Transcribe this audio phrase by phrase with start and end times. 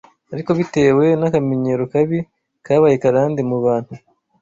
[0.33, 2.19] Ariko bitewe n’akamenyero kabi
[2.65, 3.93] kabaye karande mu bantu,